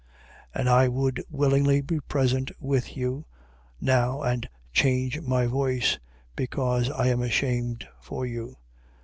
[0.55, 0.59] 4:20.
[0.61, 3.27] And I would willingly be present with you
[3.79, 5.99] now and change my voice:
[6.35, 8.57] because I am ashamed for you.